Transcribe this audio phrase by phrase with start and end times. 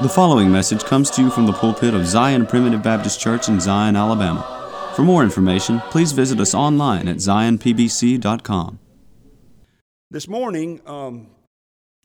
[0.00, 3.58] The following message comes to you from the pulpit of Zion Primitive Baptist Church in
[3.58, 4.92] Zion, Alabama.
[4.94, 8.78] For more information, please visit us online at zionpbc.com.
[10.08, 11.26] This morning, um,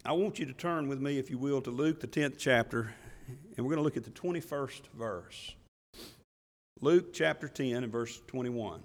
[0.03, 2.95] I want you to turn with me, if you will, to Luke, the 10th chapter,
[3.27, 5.53] and we're going to look at the 21st verse.
[6.81, 8.81] Luke chapter 10 and verse 21.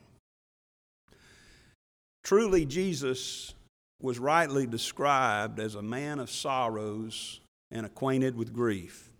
[2.25, 3.55] Truly, Jesus
[4.03, 7.41] was rightly described as a man of sorrows
[7.71, 9.11] and acquainted with grief.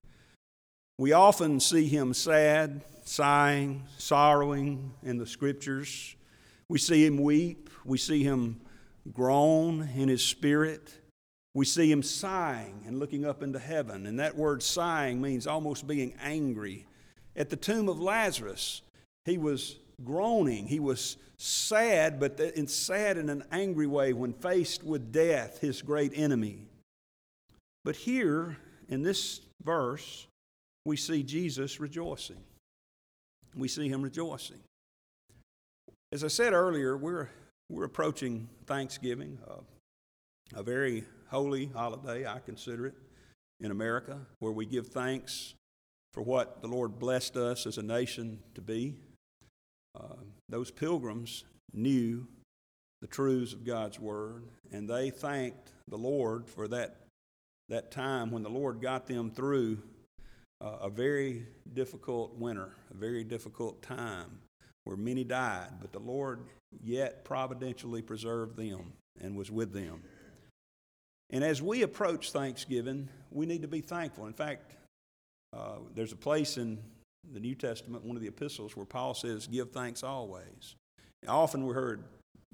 [0.99, 6.17] We often see him sad, sighing, sorrowing in the scriptures.
[6.69, 7.71] We see him weep.
[7.85, 8.61] We see him
[9.13, 10.93] groan in his spirit.
[11.55, 14.07] We see him sighing and looking up into heaven.
[14.07, 16.87] And that word sighing means almost being angry.
[17.37, 18.83] At the tomb of Lazarus,
[19.25, 20.67] he was groaning.
[20.67, 25.83] He was sad, but in sad in an angry way when faced with death, his
[25.83, 26.68] great enemy.
[27.89, 28.59] But here
[28.91, 30.27] in this verse,
[30.85, 32.37] we see Jesus rejoicing.
[33.57, 34.59] We see him rejoicing.
[36.13, 37.31] As I said earlier, we're,
[37.71, 39.63] we're approaching Thanksgiving, uh,
[40.55, 42.95] a very holy holiday, I consider it,
[43.59, 45.55] in America, where we give thanks
[46.13, 48.97] for what the Lord blessed us as a nation to be.
[49.99, 50.17] Uh,
[50.51, 52.27] those pilgrims knew
[53.01, 57.08] the truths of God's Word, and they thanked the Lord for that
[57.69, 59.79] that time when the Lord got them through
[60.61, 64.39] uh, a very difficult winter, a very difficult time
[64.85, 66.41] where many died, but the Lord
[66.83, 70.03] yet providentially preserved them and was with them.
[71.31, 74.27] And as we approach Thanksgiving, we need to be thankful.
[74.27, 74.73] In fact,
[75.53, 76.79] uh, there's a place in
[77.33, 80.75] the New Testament, one of the epistles, where Paul says, Give thanks always.
[81.27, 82.05] Often we're heard,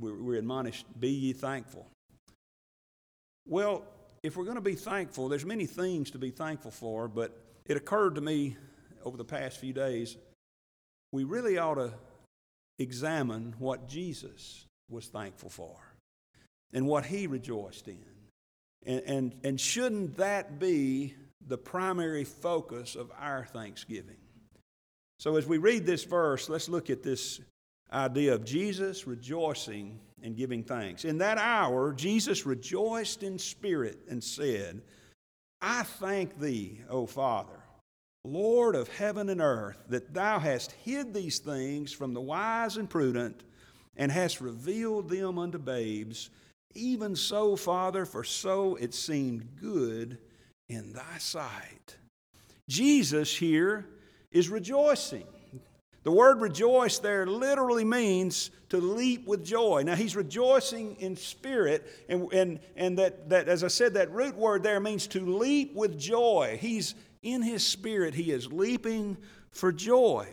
[0.00, 1.86] we're, we're admonished, Be ye thankful.
[3.46, 3.84] Well,
[4.24, 7.76] if we're going to be thankful, there's many things to be thankful for, but it
[7.76, 8.56] occurred to me
[9.04, 10.16] over the past few days,
[11.12, 11.92] we really ought to
[12.78, 15.76] examine what Jesus was thankful for
[16.72, 17.98] and what he rejoiced in.
[18.86, 21.14] And, and, and shouldn't that be
[21.46, 24.16] the primary focus of our thanksgiving?
[25.18, 27.40] So, as we read this verse, let's look at this
[27.92, 31.04] idea of Jesus rejoicing and giving thanks.
[31.04, 34.82] In that hour, Jesus rejoiced in spirit and said,
[35.60, 37.60] I thank thee, O Father,
[38.24, 42.88] Lord of heaven and earth, that thou hast hid these things from the wise and
[42.88, 43.44] prudent
[43.96, 46.30] and hast revealed them unto babes.
[46.74, 50.18] Even so, Father, for so it seemed good
[50.68, 51.96] in thy sight.
[52.68, 53.86] Jesus here
[54.32, 55.26] is rejoicing.
[56.04, 59.82] The word rejoice there literally means to leap with joy.
[59.84, 64.36] Now, he's rejoicing in spirit, and, and, and that, that, as I said, that root
[64.36, 66.58] word there means to leap with joy.
[66.60, 69.16] He's in his spirit, he is leaping
[69.50, 70.28] for joy.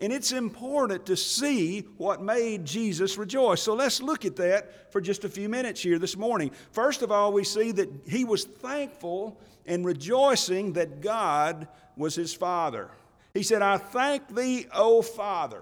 [0.00, 3.62] And it's important to see what made Jesus rejoice.
[3.62, 6.52] So let's look at that for just a few minutes here this morning.
[6.70, 11.66] First of all, we see that he was thankful and rejoicing that God
[11.96, 12.90] was his Father.
[13.36, 15.60] He said, I thank thee, O Father.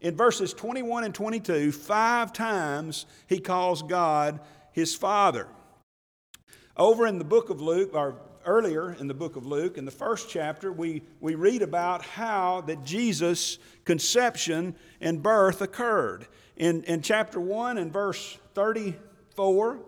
[0.00, 4.38] In verses 21 and 22, five times he calls God
[4.70, 5.48] his Father.
[6.76, 8.14] Over in the book of Luke, or
[8.46, 12.60] earlier in the book of Luke, in the first chapter, we, we read about how
[12.68, 16.28] that Jesus' conception and birth occurred.
[16.56, 19.80] In, in chapter 1 and verse 34,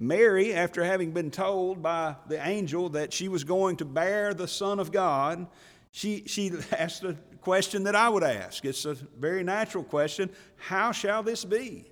[0.00, 4.46] Mary, after having been told by the angel that she was going to bear the
[4.46, 5.48] Son of God,
[5.92, 8.64] she, she asked a question that I would ask.
[8.64, 11.84] It's a very natural question How shall this be?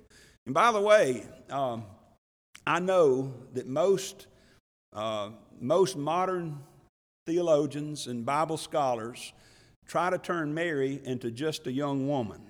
[0.45, 1.83] And by the way, um,
[2.65, 4.27] I know that most,
[4.93, 6.59] uh, most modern
[7.25, 9.33] theologians and Bible scholars
[9.85, 12.41] try to turn Mary into just a young woman.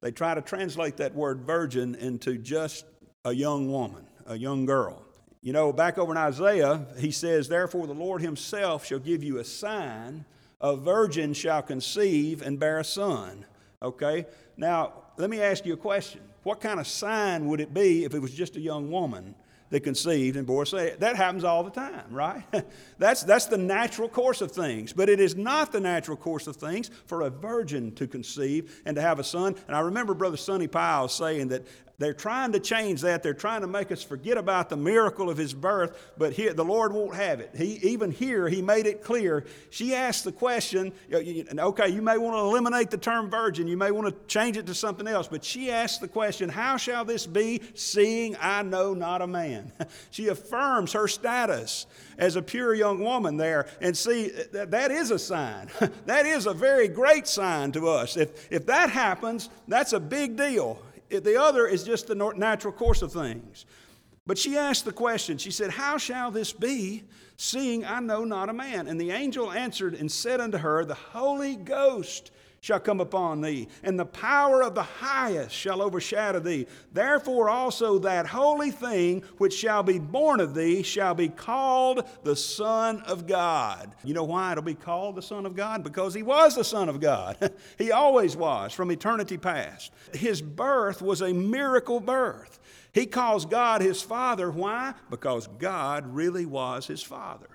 [0.00, 2.84] They try to translate that word virgin into just
[3.24, 5.02] a young woman, a young girl.
[5.42, 9.38] You know, back over in Isaiah, he says, Therefore the Lord himself shall give you
[9.38, 10.24] a sign
[10.60, 13.44] a virgin shall conceive and bear a son.
[13.82, 14.26] Okay?
[14.56, 16.20] Now, let me ask you a question.
[16.42, 19.34] What kind of sign would it be if it was just a young woman
[19.70, 20.90] that conceived and bore a son?
[20.98, 22.44] That happens all the time, right?
[22.98, 24.92] that's, that's the natural course of things.
[24.92, 28.94] But it is not the natural course of things for a virgin to conceive and
[28.96, 29.56] to have a son.
[29.66, 31.66] And I remember Brother Sonny Piles saying that
[31.98, 33.22] They're trying to change that.
[33.22, 36.64] They're trying to make us forget about the miracle of his birth, but here, the
[36.64, 37.52] Lord won't have it.
[37.56, 39.46] He, even here, he made it clear.
[39.70, 43.90] She asked the question okay, you may want to eliminate the term virgin, you may
[43.90, 47.26] want to change it to something else, but she asked the question, How shall this
[47.26, 49.72] be, seeing I know not a man?
[50.10, 51.86] she affirms her status
[52.18, 53.68] as a pure young woman there.
[53.80, 55.70] And see, that is a sign.
[56.06, 58.18] that is a very great sign to us.
[58.18, 60.78] If, if that happens, that's a big deal.
[61.08, 63.66] The other is just the natural course of things.
[64.26, 67.04] But she asked the question, she said, How shall this be,
[67.36, 68.88] seeing I know not a man?
[68.88, 72.32] And the angel answered and said unto her, The Holy Ghost
[72.66, 76.66] shall come upon thee, and the power of the highest shall overshadow thee.
[76.92, 82.34] Therefore also that holy thing which shall be born of thee shall be called the
[82.34, 83.94] Son of God.
[84.02, 85.84] You know why it'll be called the Son of God?
[85.84, 87.52] Because he was the Son of God.
[87.78, 89.92] he always was from eternity past.
[90.12, 92.58] His birth was a miracle birth.
[92.92, 94.50] He calls God his Father.
[94.50, 94.92] Why?
[95.08, 97.46] Because God really was his Father.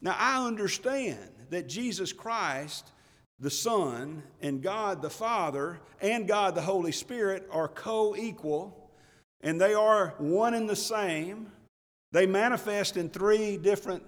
[0.00, 1.18] Now, I understand
[1.50, 2.92] that Jesus Christ
[3.42, 8.90] the Son and God the Father and God the Holy Spirit are co equal
[9.40, 11.50] and they are one and the same.
[12.12, 14.04] They manifest in three different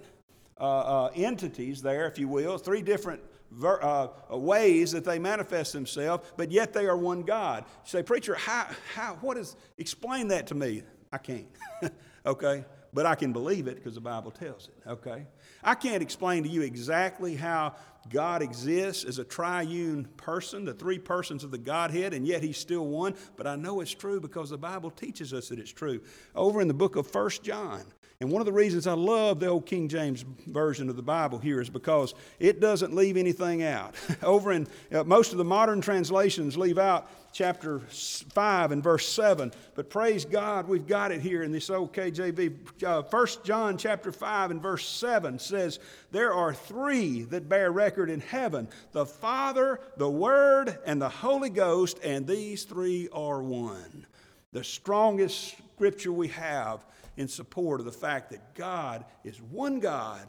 [0.57, 3.21] uh, uh, entities there, if you will, three different
[3.51, 7.65] ver- uh, ways that they manifest themselves, but yet they are one God.
[7.67, 10.83] You say, Preacher, how, how, what is, explain that to me.
[11.11, 11.47] I can't,
[12.25, 12.63] okay?
[12.93, 15.25] But I can believe it because the Bible tells it, okay?
[15.61, 17.75] I can't explain to you exactly how
[18.09, 22.57] God exists as a triune person, the three persons of the Godhead, and yet He's
[22.57, 23.15] still one.
[23.35, 26.01] But I know it's true because the Bible teaches us that it's true.
[26.35, 27.83] Over in the book of First John,
[28.21, 31.37] and one of the reasons I love the old King James version of the Bible
[31.37, 33.95] here is because it doesn't leave anything out.
[34.23, 39.51] Over in uh, most of the modern translations leave out chapter 5 and verse 7,
[39.73, 42.81] but praise God, we've got it here in this old KJV.
[42.81, 45.79] Uh, 1 John chapter 5 and verse 7 says,
[46.11, 51.49] There are three that bear record in heaven the Father, the Word, and the Holy
[51.49, 54.05] Ghost, and these three are one.
[54.53, 56.85] The strongest scripture we have
[57.17, 60.25] in support of the fact that God is one God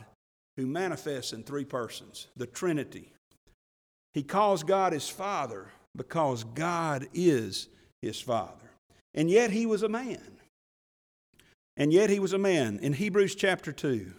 [0.57, 3.13] who manifests in three persons, the Trinity.
[4.13, 7.69] He calls God his Father because God is
[8.03, 8.53] his Father.
[9.15, 10.39] And yet he was a man.
[11.77, 12.79] And yet he was a man.
[12.81, 14.11] In Hebrews chapter 2,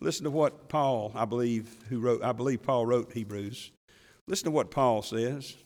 [0.00, 3.70] listen to what Paul, I believe, who wrote, I believe Paul wrote Hebrews.
[4.26, 5.56] Listen to what Paul says.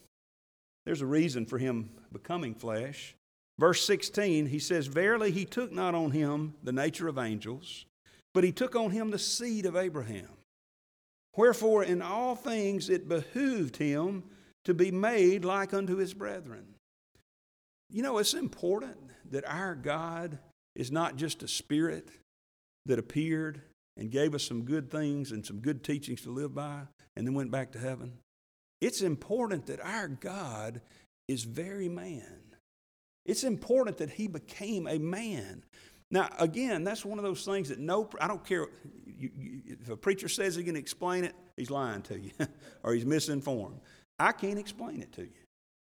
[0.85, 3.15] There's a reason for him becoming flesh.
[3.59, 7.87] Verse 16, he says, Verily he took not on him the nature of angels,
[8.33, 10.29] but he took on him the seed of Abraham.
[11.37, 14.25] Wherefore, in all things it behooved him
[14.65, 16.65] to be made like unto his brethren.
[17.91, 18.97] You know, it's important
[19.31, 20.39] that our God
[20.75, 22.09] is not just a spirit
[22.87, 23.63] that appeared
[23.97, 26.83] and gave us some good things and some good teachings to live by
[27.17, 28.15] and then went back to heaven.
[28.81, 30.81] It's important that our God
[31.29, 32.41] is very man.
[33.25, 35.65] It's important that he became a man.
[36.11, 38.67] Now, again, that's one of those things that no, I don't care.
[39.07, 42.33] You, you, if a preacher says he can explain it, he's lying to you
[42.83, 43.81] or he's misinformed.
[44.19, 45.45] I can't explain it to you.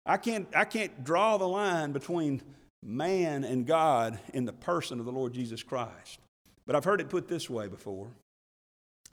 [0.04, 2.42] I can't, I can't draw the line between
[2.82, 6.18] man and God in the person of the Lord Jesus Christ.
[6.66, 8.08] But I've heard it put this way before.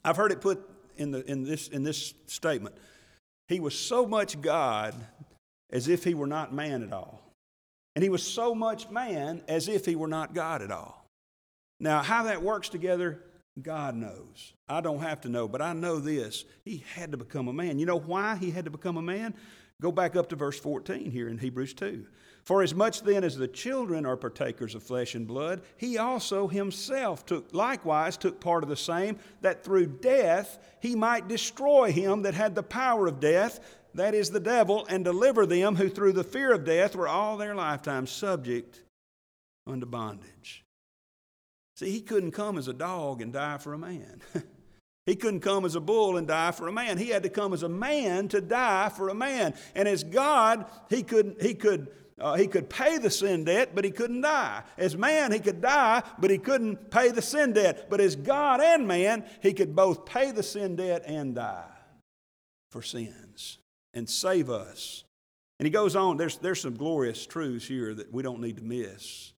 [0.03, 0.67] I've heard it put
[0.97, 2.75] in, the, in, this, in this statement.
[3.47, 4.95] He was so much God
[5.71, 7.21] as if he were not man at all.
[7.95, 11.05] And he was so much man as if he were not God at all.
[11.79, 13.19] Now, how that works together,
[13.61, 14.53] God knows.
[14.67, 16.43] I don't have to know, but I know this.
[16.65, 17.79] He had to become a man.
[17.79, 19.33] You know why he had to become a man?
[19.81, 22.05] Go back up to verse 14 here in Hebrews 2.
[22.43, 26.47] For as much then as the children are partakers of flesh and blood, he also
[26.47, 32.21] himself took likewise took part of the same, that through death he might destroy him
[32.21, 33.59] that had the power of death,
[33.95, 37.37] that is the devil, and deliver them who through the fear of death were all
[37.37, 38.81] their lifetime subject
[39.65, 40.64] unto bondage.
[41.75, 44.21] See, he couldn't come as a dog and die for a man.
[45.05, 46.97] he couldn't come as a bull and die for a man.
[46.97, 49.53] He had to come as a man to die for a man.
[49.75, 53.83] And as God, he could, he could, uh, he could pay the sin debt, but
[53.83, 54.63] he couldn't die.
[54.77, 57.89] As man, he could die, but he couldn't pay the sin debt.
[57.89, 61.65] But as God and man, he could both pay the sin debt and die
[62.71, 63.57] for sins
[63.93, 65.03] and save us.
[65.59, 68.63] And he goes on, there's, there's some glorious truths here that we don't need to
[68.63, 69.33] miss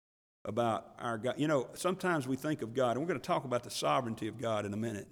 [0.48, 1.36] about our God.
[1.38, 4.28] You know, sometimes we think of God, and we're going to talk about the sovereignty
[4.28, 5.08] of God in a minute.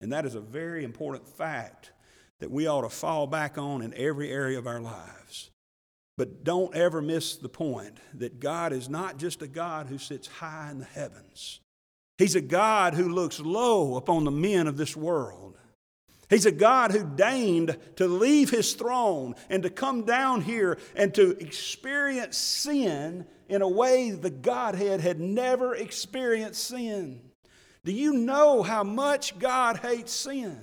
[0.00, 1.92] And that is a very important fact
[2.40, 5.50] that we ought to fall back on in every area of our lives.
[6.18, 10.26] But don't ever miss the point that God is not just a God who sits
[10.26, 11.60] high in the heavens.
[12.18, 15.56] He's a God who looks low upon the men of this world.
[16.28, 21.14] He's a God who deigned to leave his throne and to come down here and
[21.14, 27.20] to experience sin in a way the Godhead had never experienced sin.
[27.84, 30.56] Do you know how much God hates sin?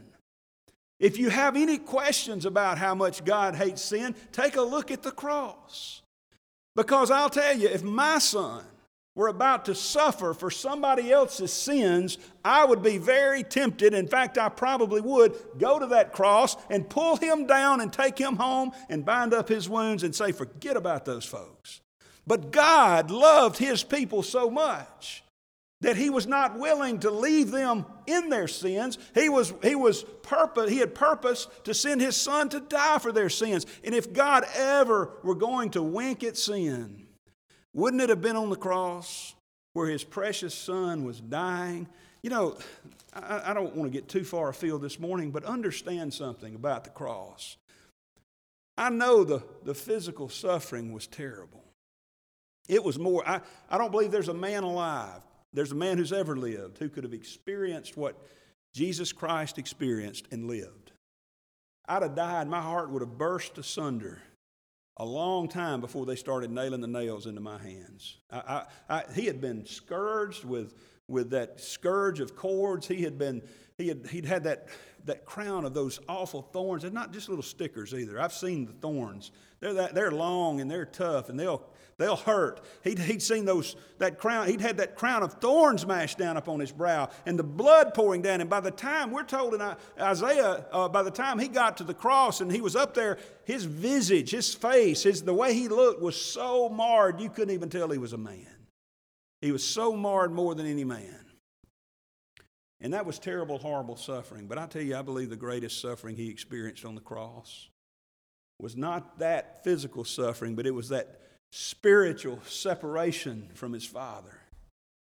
[0.99, 5.03] If you have any questions about how much God hates sin, take a look at
[5.03, 6.01] the cross.
[6.75, 8.63] Because I'll tell you, if my son
[9.15, 13.93] were about to suffer for somebody else's sins, I would be very tempted.
[13.95, 18.17] In fact, I probably would go to that cross and pull him down and take
[18.17, 21.81] him home and bind up his wounds and say, forget about those folks.
[22.27, 25.23] But God loved his people so much
[25.81, 28.97] that he was not willing to leave them in their sins.
[29.13, 33.11] He was, he was purpose, he had purpose to send his son to die for
[33.11, 33.65] their sins.
[33.83, 37.05] And if God ever were going to wink at sin,
[37.73, 39.35] wouldn't it have been on the cross
[39.73, 41.87] where his precious son was dying?
[42.23, 42.57] You know,
[43.13, 46.83] I, I don't want to get too far afield this morning, but understand something about
[46.83, 47.55] the cross.
[48.75, 51.63] I know the, the physical suffering was terrible.
[52.67, 55.21] It was more, I, I don't believe there's a man alive
[55.53, 58.15] there's a man who's ever lived who could have experienced what
[58.73, 60.91] Jesus Christ experienced and lived.
[61.87, 64.21] I'd have died, my heart would have burst asunder
[64.97, 68.17] a long time before they started nailing the nails into my hands.
[68.29, 68.37] I,
[68.89, 70.75] I, I, he had been scourged with,
[71.07, 72.87] with that scourge of cords.
[72.87, 73.41] He had been,
[73.77, 74.67] he had, he'd had that,
[75.05, 76.81] that crown of those awful thorns.
[76.81, 78.19] They're not just little stickers either.
[78.19, 79.31] I've seen the thorns.
[79.59, 81.63] They're, that, they're long and they're tough and they'll,
[81.97, 82.61] They'll hurt.
[82.83, 86.59] He'd, he'd seen those, that crown, he'd had that crown of thorns mashed down upon
[86.59, 88.39] his brow and the blood pouring down.
[88.39, 89.61] And by the time, we're told in
[89.99, 93.17] Isaiah, uh, by the time he got to the cross and he was up there,
[93.45, 97.69] his visage, his face, his, the way he looked was so marred you couldn't even
[97.69, 98.45] tell he was a man.
[99.41, 101.25] He was so marred more than any man.
[102.79, 104.45] And that was terrible, horrible suffering.
[104.45, 107.69] But I tell you, I believe the greatest suffering he experienced on the cross
[108.59, 114.37] was not that physical suffering, but it was that spiritual separation from his father.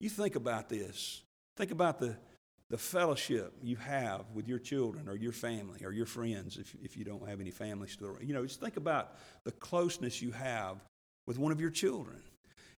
[0.00, 1.22] You think about this.
[1.56, 2.16] Think about the,
[2.70, 6.96] the fellowship you have with your children or your family or your friends if, if
[6.96, 8.16] you don't have any family still.
[8.20, 10.78] You know, just think about the closeness you have
[11.26, 12.22] with one of your children.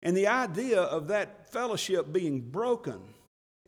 [0.03, 3.01] And the idea of that fellowship being broken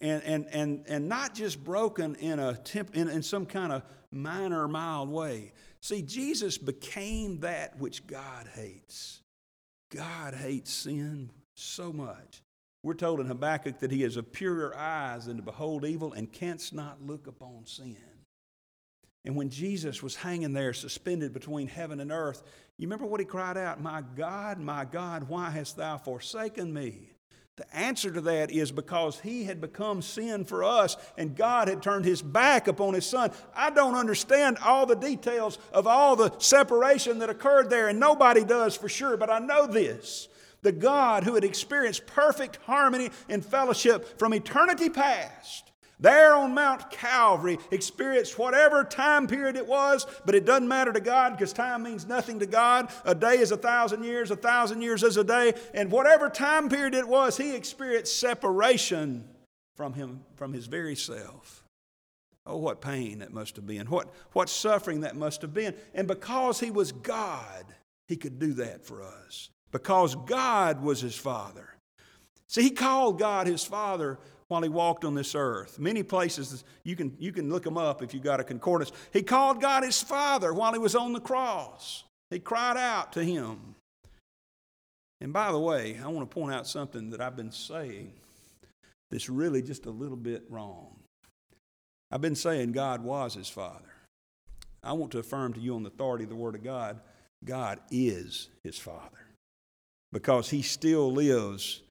[0.01, 3.83] and, and, and, and not just broken in, a temp, in, in some kind of
[4.11, 5.53] minor, mild way.
[5.81, 9.21] See, Jesus became that which God hates.
[9.93, 12.41] God hates sin so much.
[12.81, 16.31] We're told in Habakkuk that he has a purer eyes than to behold evil and
[16.31, 17.95] canst not look upon sin.
[19.25, 22.43] And when Jesus was hanging there suspended between heaven and earth,
[22.77, 27.12] you remember what he cried out, My God, my God, why hast thou forsaken me?
[27.55, 31.83] The answer to that is because he had become sin for us and God had
[31.83, 33.31] turned his back upon his son.
[33.55, 38.43] I don't understand all the details of all the separation that occurred there, and nobody
[38.43, 40.29] does for sure, but I know this.
[40.63, 46.89] The God who had experienced perfect harmony and fellowship from eternity past there on Mount
[46.89, 51.83] Calvary, experienced whatever time period it was, but it doesn't matter to God because time
[51.83, 52.89] means nothing to God.
[53.05, 55.53] A day is a thousand years, a thousand years is a day.
[55.73, 59.27] And whatever time period it was, he experienced separation
[59.75, 61.63] from him, from his very self.
[62.45, 63.87] Oh, what pain that must have been.
[63.87, 65.75] What, what suffering that must have been.
[65.93, 67.65] And because he was God,
[68.07, 69.49] he could do that for us.
[69.71, 71.69] Because God was his Father.
[72.47, 74.19] See, he called God his Father
[74.53, 75.79] while he walked on this earth.
[75.79, 78.91] Many places, you can, you can look them up if you've got a concordance.
[79.11, 82.03] He called God his Father while he was on the cross.
[82.29, 83.75] He cried out to him.
[85.19, 88.13] And by the way, I want to point out something that I've been saying
[89.09, 90.95] that's really just a little bit wrong.
[92.11, 93.91] I've been saying God was his Father.
[94.83, 96.99] I want to affirm to you on the authority of the Word of God
[97.43, 99.25] God is his Father
[100.11, 101.81] because he still lives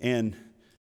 [0.00, 0.36] and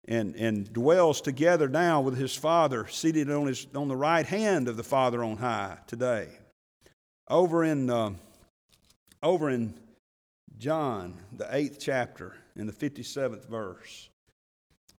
[0.07, 4.67] and, and dwells together now with his Father, seated on, his, on the right hand
[4.67, 6.29] of the Father on high today.
[7.29, 8.11] Over in, uh,
[9.21, 9.73] over in
[10.57, 14.09] John, the eighth chapter, in the 57th verse,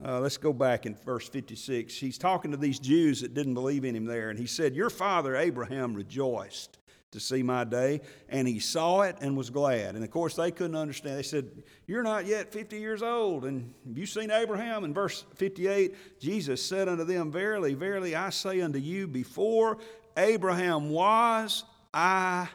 [0.04, 1.96] uh, let's go back in verse 56.
[1.96, 4.92] He's talking to these Jews that didn't believe in him there, and he said, Your
[4.92, 6.77] father Abraham rejoiced
[7.12, 8.02] to see my day.
[8.30, 9.96] And he saw it and was glad.
[9.96, 11.18] And of course, they couldn't understand.
[11.18, 11.50] They said,
[11.86, 13.46] You're not yet 50 years old.
[13.46, 14.84] And have you seen Abraham?
[14.84, 19.78] In verse 58, Jesus said unto them, Verily, verily, I say unto you, before
[20.18, 22.50] Abraham was, I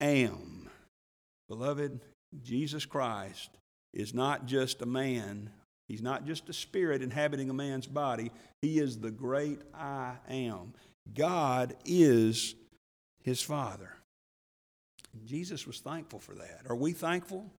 [0.00, 0.68] am.
[1.48, 2.00] Beloved,
[2.42, 3.50] Jesus Christ
[3.92, 5.50] is not just a man,
[5.88, 8.30] he's not just a spirit inhabiting a man's body,
[8.62, 10.74] he is the great I am.
[11.14, 12.54] God is
[13.26, 13.92] his Father.
[15.26, 16.62] Jesus was thankful for that.
[16.68, 17.50] Are we thankful?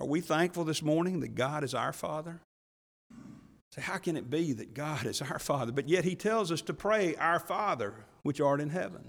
[0.00, 2.40] Are we thankful this morning that God is our Father?
[3.72, 5.72] So, how can it be that God is our Father?
[5.72, 7.92] But yet He tells us to pray, Our Father,
[8.22, 9.04] which art in heaven.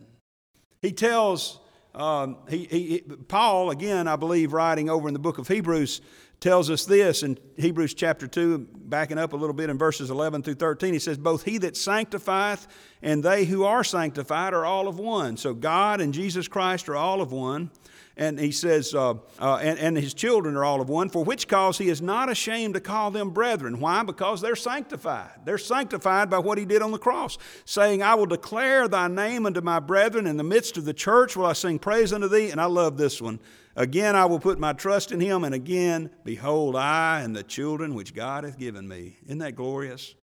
[0.81, 1.59] He tells,
[1.95, 6.01] um, he, he, Paul, again, I believe, writing over in the book of Hebrews,
[6.39, 10.43] tells us this in Hebrews chapter 2, backing up a little bit in verses 11
[10.43, 10.93] through 13.
[10.93, 12.67] He says, Both he that sanctifieth
[13.01, 15.35] and they who are sanctified are all of one.
[15.35, 17.71] So God and Jesus Christ are all of one
[18.19, 21.47] and he says, uh, uh, and, and his children are all of one, for which
[21.47, 23.79] cause he is not ashamed to call them brethren.
[23.79, 24.03] Why?
[24.03, 25.31] Because they're sanctified.
[25.45, 29.45] They're sanctified by what he did on the cross, saying, I will declare thy name
[29.45, 30.27] unto my brethren.
[30.27, 32.51] In the midst of the church will I sing praise unto thee.
[32.51, 33.39] And I love this one.
[33.77, 37.95] Again I will put my trust in him, and again, behold, I and the children
[37.95, 39.15] which God hath given me.
[39.27, 40.13] Isn't that glorious?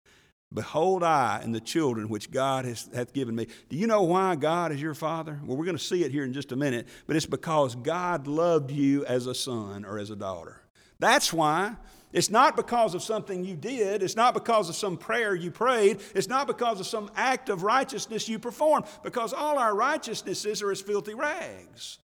[0.56, 3.46] Behold, I and the children which God has, hath given me.
[3.68, 5.38] Do you know why God is your father?
[5.44, 8.26] Well, we're going to see it here in just a minute, but it's because God
[8.26, 10.62] loved you as a son or as a daughter.
[10.98, 11.76] That's why.
[12.10, 14.02] It's not because of something you did.
[14.02, 16.00] It's not because of some prayer you prayed.
[16.14, 20.72] It's not because of some act of righteousness you performed, because all our righteousnesses are
[20.72, 21.98] as filthy rags.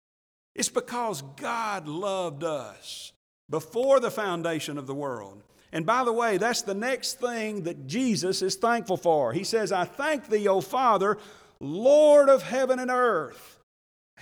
[0.54, 3.12] It's because God loved us
[3.50, 5.42] before the foundation of the world.
[5.72, 9.32] And by the way, that's the next thing that Jesus is thankful for.
[9.32, 11.18] He says, I thank thee, O Father,
[11.60, 13.60] Lord of heaven and earth.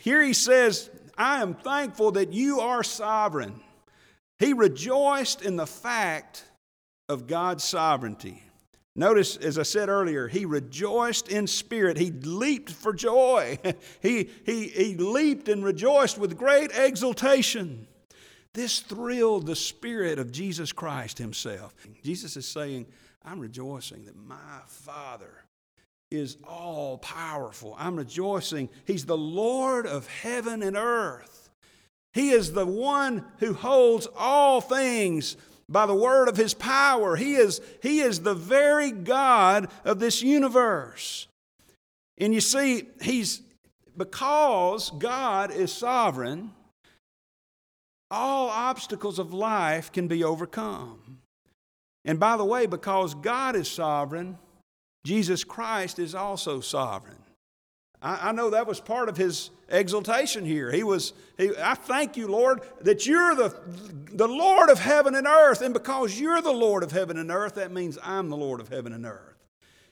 [0.01, 3.61] Here he says, I am thankful that you are sovereign.
[4.39, 6.45] He rejoiced in the fact
[7.09, 8.43] of God's sovereignty.
[8.95, 11.99] Notice, as I said earlier, he rejoiced in spirit.
[11.99, 13.59] He leaped for joy.
[14.01, 17.87] he, he, he leaped and rejoiced with great exultation.
[18.57, 21.75] This thrilled the spirit of Jesus Christ himself.
[22.03, 22.87] Jesus is saying,
[23.23, 25.45] I'm rejoicing that my Father
[26.11, 27.77] is all powerful.
[27.79, 28.71] I'm rejoicing.
[28.87, 31.51] He's the Lord of heaven and earth.
[32.15, 35.37] He is the one who holds all things
[35.69, 37.15] by the word of his power.
[37.15, 41.29] He is, he is the very God of this universe.
[42.17, 43.43] And you see, he's
[43.99, 46.53] because God is sovereign,
[48.11, 51.19] all obstacles of life can be overcome.
[52.05, 54.39] And by the way, because God is sovereign,
[55.05, 57.19] Jesus Christ is also sovereign.
[58.01, 60.71] I, I know that was part of his exaltation here.
[60.71, 63.55] He was, he, I thank you, Lord, that you're the,
[64.13, 65.63] the Lord of heaven and earth.
[65.63, 68.69] And because you're the Lord of heaven and earth, that means I'm the Lord of
[68.69, 69.36] heaven and earth.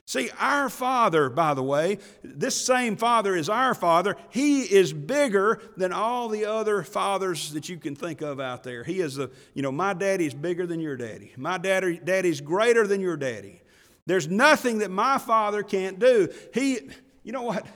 [0.06, 4.16] See, our Father, by the way, this same Father is our Father.
[4.28, 8.84] He is bigger than all the other fathers that you can think of out there.
[8.84, 11.32] He is the, you know, my daddy is bigger than your daddy.
[11.38, 13.62] My daddy, daddy's greater than your daddy.
[14.04, 16.28] There's nothing that my Father can't do.
[16.52, 16.80] He,
[17.22, 17.66] you know what?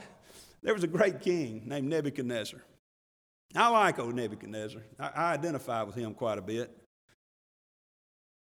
[0.61, 2.61] There was a great king named Nebuchadnezzar.
[3.55, 4.81] I like old Nebuchadnezzar.
[4.99, 6.78] I, I identify with him quite a bit.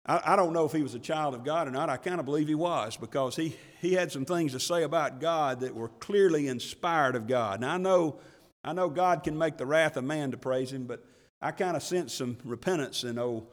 [0.05, 1.89] I, I don't know if he was a child of God or not.
[1.89, 5.19] I kind of believe he was because he, he had some things to say about
[5.19, 7.61] God that were clearly inspired of God.
[7.61, 8.19] Now, I know,
[8.63, 11.03] I know God can make the wrath of man to praise him, but
[11.41, 13.47] I kind of sense some repentance in old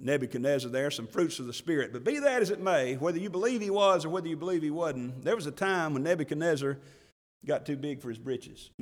[0.00, 1.92] Nebuchadnezzar there, some fruits of the Spirit.
[1.92, 4.62] But be that as it may, whether you believe he was or whether you believe
[4.62, 6.78] he wasn't, there was a time when Nebuchadnezzar
[7.44, 8.70] got too big for his britches.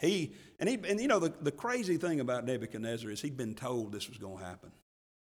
[0.00, 3.54] he and he and you know the, the crazy thing about Nebuchadnezzar is he'd been
[3.54, 4.72] told this was going to happen.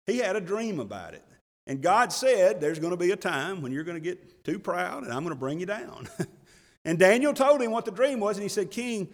[0.08, 1.22] He had a dream about it.
[1.66, 4.58] And God said, There's going to be a time when you're going to get too
[4.58, 6.08] proud and I'm going to bring you down.
[6.84, 9.08] and Daniel told him what the dream was, and he said, King,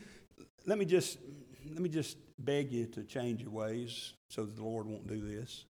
[0.64, 1.18] let me just
[1.68, 5.20] let me just beg you to change your ways so that the Lord won't do
[5.20, 5.64] this.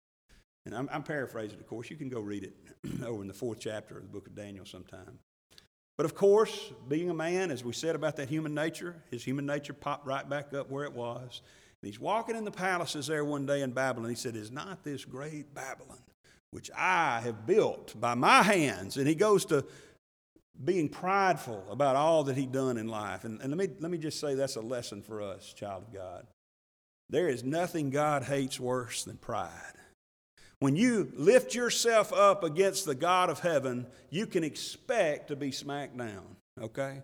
[0.66, 1.90] And I'm, I'm paraphrasing, of course.
[1.90, 2.56] You can go read it
[3.06, 5.20] over in the fourth chapter of the book of Daniel sometime.
[5.98, 9.46] But of course, being a man, as we said about that human nature, his human
[9.46, 11.42] nature popped right back up where it was.
[11.82, 14.10] He's walking in the palaces there one day in Babylon.
[14.10, 15.98] He said, Is not this great Babylon,
[16.52, 18.98] which I have built by my hands?
[18.98, 19.66] And he goes to
[20.64, 23.24] being prideful about all that he'd done in life.
[23.24, 25.94] And, and let, me, let me just say that's a lesson for us, child of
[25.94, 26.28] God.
[27.10, 29.50] There is nothing God hates worse than pride.
[30.60, 35.52] When you lift yourself up against the God of heaven, you can expect to be
[35.52, 37.02] smacked down, okay?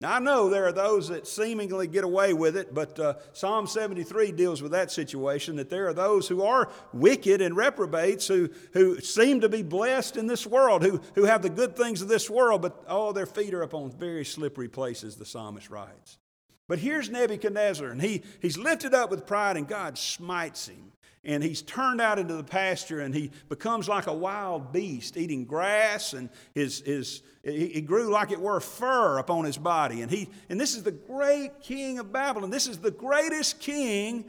[0.00, 3.66] Now, I know there are those that seemingly get away with it, but uh, Psalm
[3.66, 8.50] 73 deals with that situation that there are those who are wicked and reprobates who,
[8.72, 12.08] who seem to be blessed in this world, who, who have the good things of
[12.08, 16.18] this world, but oh, their feet are upon very slippery places, the psalmist writes.
[16.66, 20.92] But here's Nebuchadnezzar, and he, he's lifted up with pride, and God smites him.
[21.24, 25.44] And he's turned out into the pasture, and he becomes like a wild beast, eating
[25.46, 30.02] grass, and his, his, he grew like it were fur upon his body.
[30.02, 32.50] And, he, and this is the great king of Babylon.
[32.50, 34.26] This is the greatest king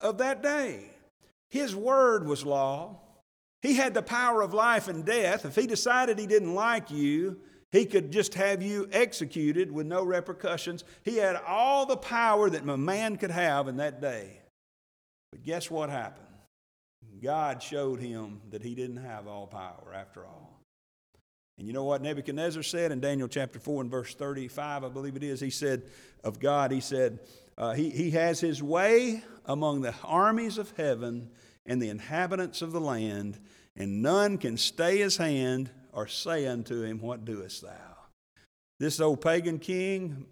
[0.00, 0.90] of that day.
[1.50, 2.96] His word was law.
[3.62, 5.46] He had the power of life and death.
[5.46, 7.38] If he decided he didn't like you,
[7.72, 10.84] he could just have you executed with no repercussions.
[11.02, 14.40] He had all the power that a man could have in that day.
[15.32, 16.23] But guess what happened?
[17.24, 20.60] God showed him that he didn't have all power after all.
[21.56, 25.16] And you know what Nebuchadnezzar said in Daniel chapter 4 and verse 35, I believe
[25.16, 25.40] it is?
[25.40, 25.84] He said
[26.22, 27.20] of God, he said,
[27.56, 31.30] uh, he, he has his way among the armies of heaven
[31.64, 33.38] and the inhabitants of the land,
[33.74, 37.94] and none can stay his hand or say unto him, What doest thou?
[38.78, 40.26] This old pagan king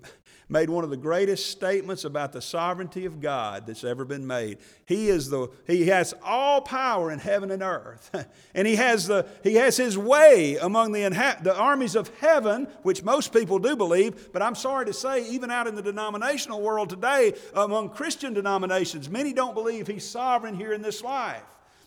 [0.53, 4.59] made one of the greatest statements about the sovereignty of God that's ever been made.
[4.85, 8.11] He is the he has all power in heaven and earth.
[8.55, 11.03] and he has the he has his way among the
[11.43, 15.51] the armies of heaven, which most people do believe, but I'm sorry to say even
[15.51, 20.73] out in the denominational world today among Christian denominations, many don't believe he's sovereign here
[20.73, 21.43] in this life.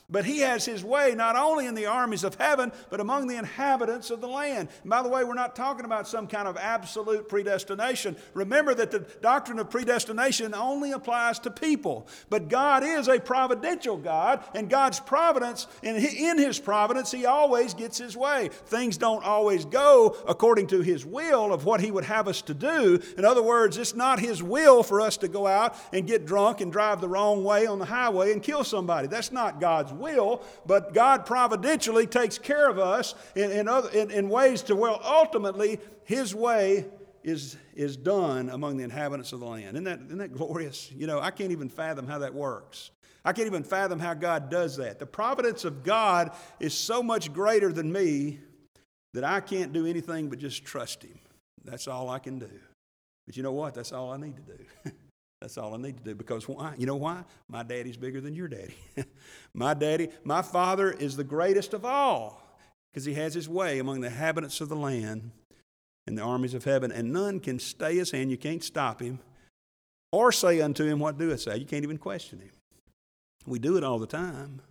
[0.07, 3.37] But he has his way not only in the armies of heaven, but among the
[3.37, 4.69] inhabitants of the land.
[4.83, 8.15] And by the way, we're not talking about some kind of absolute predestination.
[8.35, 12.07] Remember that the doctrine of predestination only applies to people.
[12.29, 17.97] But God is a providential God, and God's providence, in his providence, he always gets
[17.97, 18.51] his way.
[18.67, 22.53] Things don't always go according to his will of what he would have us to
[22.53, 23.01] do.
[23.17, 26.61] In other words, it's not his will for us to go out and get drunk
[26.61, 29.07] and drive the wrong way on the highway and kill somebody.
[29.07, 34.11] That's not God's will, but God providentially takes care of us in, in, other, in,
[34.11, 36.85] in ways to where ultimately His way
[37.23, 39.75] is, is done among the inhabitants of the land.
[39.75, 40.91] Isn't that, isn't that glorious?
[40.91, 42.91] You know, I can't even fathom how that works.
[43.25, 44.99] I can't even fathom how God does that.
[44.99, 48.39] The providence of God is so much greater than me
[49.15, 51.17] that I can't do anything but just trust Him.
[51.63, 52.49] That's all I can do.
[53.25, 53.73] But you know what?
[53.73, 54.91] That's all I need to do.
[55.45, 56.73] That's all I need to do because why?
[56.75, 57.23] You know why?
[57.47, 58.73] My daddy's bigger than your daddy.
[59.53, 62.41] my daddy, my father is the greatest of all
[62.91, 65.29] because he has his way among the inhabitants of the land
[66.07, 68.31] and the armies of heaven, and none can stay his hand.
[68.31, 69.19] You can't stop him
[70.11, 71.53] or say unto him, What doeth thou?
[71.53, 72.49] You can't even question him.
[73.45, 74.63] We do it all the time,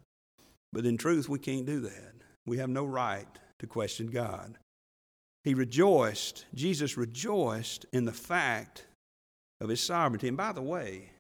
[0.73, 2.15] but in truth, we can't do that.
[2.47, 3.29] We have no right
[3.61, 4.59] to question God.
[5.45, 8.87] He rejoiced, Jesus rejoiced in the fact
[9.65, 10.29] of his sovereignty.
[10.29, 11.11] And by the way,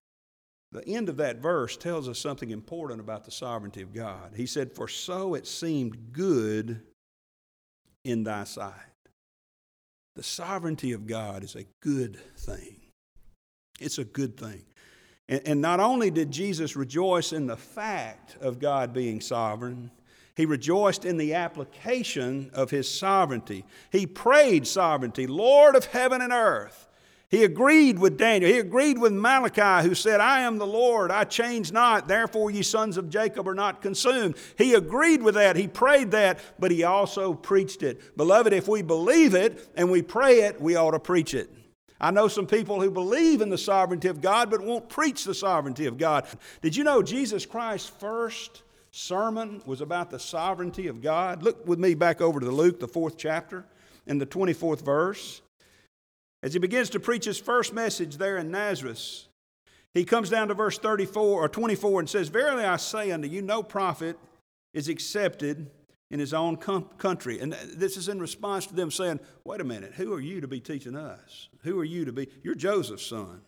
[0.70, 4.32] the end of that verse tells us something important about the sovereignty of God.
[4.36, 6.80] He said, For so it seemed good
[8.04, 8.72] in thy sight.
[10.16, 12.80] The sovereignty of God is a good thing.
[13.80, 14.64] It's a good thing.
[15.28, 19.90] And, and not only did Jesus rejoice in the fact of God being sovereign,
[20.36, 23.64] he rejoiced in the application of his sovereignty.
[23.90, 26.88] He prayed sovereignty, Lord of heaven and earth.
[27.34, 28.48] He agreed with Daniel.
[28.48, 32.62] He agreed with Malachi, who said, I am the Lord, I change not, therefore ye
[32.62, 34.36] sons of Jacob are not consumed.
[34.56, 35.56] He agreed with that.
[35.56, 38.16] He prayed that, but he also preached it.
[38.16, 41.50] Beloved, if we believe it and we pray it, we ought to preach it.
[42.00, 45.34] I know some people who believe in the sovereignty of God but won't preach the
[45.34, 46.28] sovereignty of God.
[46.62, 51.42] Did you know Jesus Christ's first sermon was about the sovereignty of God?
[51.42, 53.66] Look with me back over to Luke, the fourth chapter,
[54.06, 55.40] in the 24th verse.
[56.44, 59.24] As he begins to preach his first message there in Nazareth,
[59.94, 63.40] he comes down to verse 34 or 24 and says, Verily I say unto you,
[63.40, 64.18] no prophet
[64.74, 65.70] is accepted
[66.10, 67.40] in his own com- country.
[67.40, 70.46] And this is in response to them saying, Wait a minute, who are you to
[70.46, 71.48] be teaching us?
[71.62, 72.28] Who are you to be?
[72.42, 73.40] You're Joseph's son.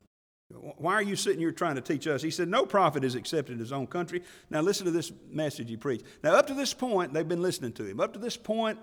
[0.49, 2.23] Why are you sitting here trying to teach us?
[2.23, 4.23] He said, No prophet is accepted in his own country.
[4.49, 6.05] Now, listen to this message he preached.
[6.23, 8.01] Now, up to this point, they've been listening to him.
[8.01, 8.79] Up to this point,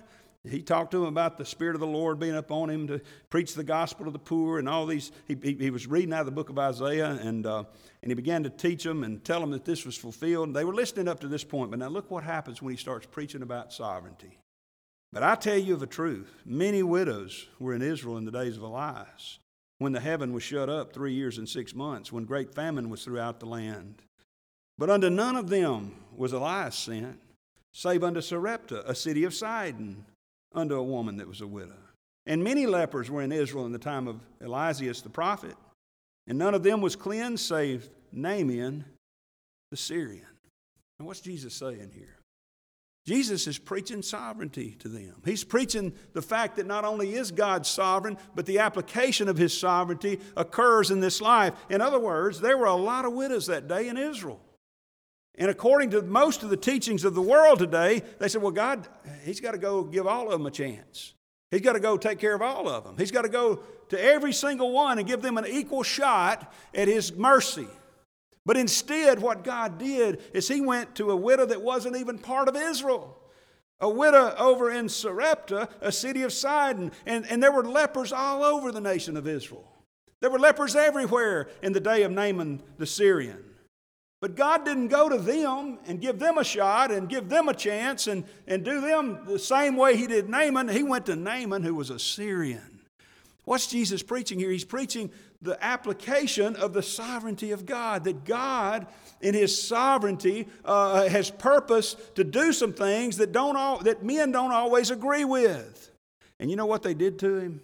[0.50, 3.54] he talked to him about the Spirit of the Lord being upon him to preach
[3.54, 5.12] the gospel to the poor and all these.
[5.26, 7.64] He, he, he was reading out of the book of Isaiah and, uh,
[8.02, 10.48] and he began to teach them and tell them that this was fulfilled.
[10.48, 12.78] And They were listening up to this point, but now look what happens when he
[12.78, 14.38] starts preaching about sovereignty.
[15.14, 18.58] But I tell you of a truth many widows were in Israel in the days
[18.58, 19.40] of Elias,
[19.78, 23.06] when the heaven was shut up three years and six months, when great famine was
[23.06, 24.02] throughout the land.
[24.78, 27.20] But unto none of them was Elias sent,
[27.72, 30.04] save unto Sarepta, a city of Sidon
[30.54, 31.78] unto a woman that was a widow.
[32.26, 35.56] And many lepers were in Israel in the time of Eliseus the prophet,
[36.28, 38.86] and none of them was cleansed save Naaman
[39.72, 40.26] the Syrian.
[41.00, 42.18] And what's Jesus saying here?
[43.06, 45.22] Jesus is preaching sovereignty to them.
[45.26, 49.58] He's preaching the fact that not only is God sovereign, but the application of his
[49.58, 51.54] sovereignty occurs in this life.
[51.70, 54.40] In other words, there were a lot of widows that day in Israel.
[55.36, 58.88] And according to most of the teachings of the world today, they said, well, God,
[59.24, 61.14] He's got to go give all of them a chance.
[61.50, 62.96] He's got to go take care of all of them.
[62.98, 66.88] He's got to go to every single one and give them an equal shot at
[66.88, 67.68] His mercy.
[68.46, 72.48] But instead, what God did is He went to a widow that wasn't even part
[72.48, 73.18] of Israel.
[73.80, 76.92] A widow over in Sarepta, a city of Sidon.
[77.06, 79.70] And, and there were lepers all over the nation of Israel.
[80.22, 83.44] There were lepers everywhere in the day of Naaman the Syrian.
[84.24, 87.54] But God didn't go to them and give them a shot and give them a
[87.54, 90.70] chance and, and do them the same way He did Naaman.
[90.70, 92.80] He went to Naaman, who was a Syrian.
[93.44, 94.50] What's Jesus preaching here?
[94.50, 98.06] He's preaching the application of the sovereignty of God.
[98.06, 98.88] That God,
[99.20, 104.32] in His sovereignty, uh, has purpose to do some things that, don't all, that men
[104.32, 105.92] don't always agree with.
[106.40, 107.62] And you know what they did to Him?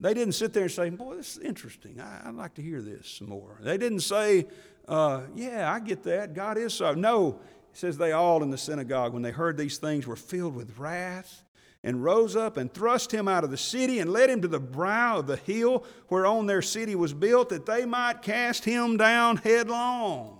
[0.00, 2.00] They didn't sit there and say, Boy, this is interesting.
[2.00, 3.58] I, would like to hear this some more.
[3.60, 4.46] They didn't say,
[4.90, 6.34] uh, Yeah, I get that.
[6.34, 7.00] God is sovereign.
[7.00, 7.40] No,
[7.72, 10.78] it says they all in the synagogue, when they heard these things, were filled with
[10.78, 11.44] wrath
[11.82, 14.60] and rose up and thrust him out of the city and led him to the
[14.60, 19.38] brow of the hill whereon their city was built, that they might cast him down
[19.38, 20.39] headlong.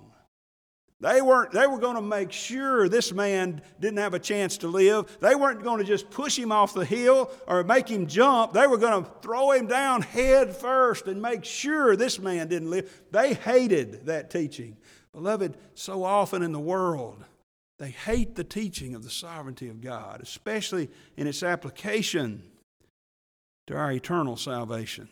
[1.01, 4.69] They, weren't, they were going to make sure this man didn't have a chance to
[4.69, 5.19] live.
[5.21, 8.53] They weren't going to just push him off the hill or make him jump.
[8.53, 12.69] They were going to throw him down head first and make sure this man didn't
[12.69, 13.03] live.
[13.13, 14.77] They hated that teaching.
[15.13, 17.25] Beloved, so often in the world,
[17.79, 22.43] they hate the teaching of the sovereignty of God, especially in its application
[23.69, 25.09] to our eternal salvation.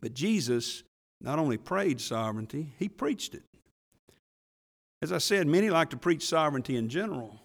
[0.00, 0.82] But Jesus
[1.20, 3.42] not only prayed sovereignty, he preached it.
[5.02, 7.42] As I said, many like to preach sovereignty in general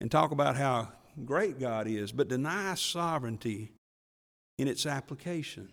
[0.00, 0.88] and talk about how
[1.26, 3.70] great God is, but deny sovereignty
[4.58, 5.68] in its application,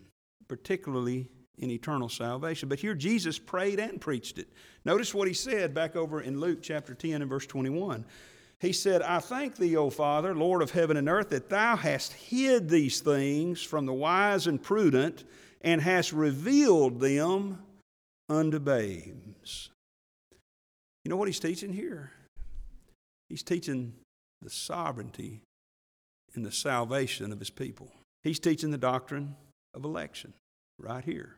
[0.48, 2.68] particularly in eternal salvation.
[2.68, 4.48] But here Jesus prayed and preached it.
[4.84, 8.04] Notice what he said back over in Luke chapter 10 and verse 21.
[8.60, 12.12] He said, I thank thee, O Father, Lord of heaven and earth, that thou hast
[12.12, 15.24] hid these things from the wise and prudent
[15.62, 17.62] and hast revealed them
[18.28, 19.70] unto babes.
[21.08, 22.12] You know what he's teaching here?
[23.30, 23.94] He's teaching
[24.42, 25.40] the sovereignty
[26.34, 27.90] and the salvation of his people.
[28.22, 29.34] He's teaching the doctrine
[29.72, 30.34] of election
[30.78, 31.36] right here.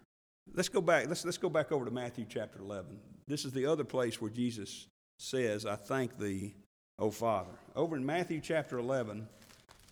[0.53, 1.07] Let's go back.
[1.07, 2.99] Let's, let's go back over to Matthew chapter 11.
[3.29, 4.89] This is the other place where Jesus
[5.21, 6.53] says, I thank thee,
[6.99, 7.55] O Father.
[7.77, 9.25] Over in Matthew chapter 11,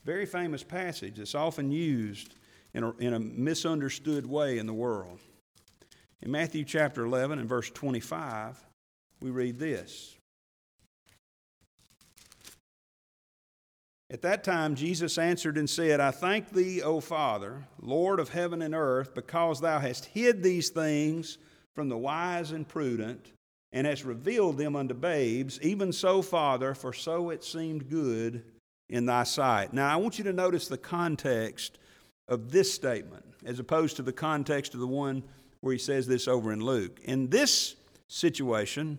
[0.05, 2.35] very famous passage that's often used
[2.75, 5.21] in a, in a misunderstood way in the world.
[6.21, 8.65] In Matthew chapter 11 and verse 25,
[9.21, 10.19] we read this
[14.11, 18.63] At that time, Jesus answered and said, I thank thee, O Father, Lord of heaven
[18.63, 21.37] and earth, because thou hast hid these things
[21.75, 23.33] from the wise and prudent,
[23.71, 25.61] and hast revealed them unto babes.
[25.61, 28.43] Even so, Father, for so it seemed good
[28.89, 29.75] in thy sight.
[29.75, 31.79] Now, I want you to notice the context
[32.29, 35.23] of this statement, as opposed to the context of the one
[35.61, 36.99] where he says this over in Luke.
[37.05, 37.77] In this
[38.09, 38.99] situation,